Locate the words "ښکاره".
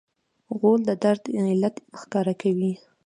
1.99-2.33